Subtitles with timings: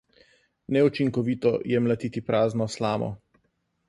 [0.77, 3.11] Neučinkovito je mlatiti prazno slamo.